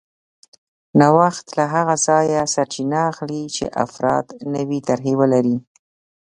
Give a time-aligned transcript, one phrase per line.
[0.99, 5.57] نوښت له هغه ځایه سرچینه اخلي چې افراد نوې طرحې ولري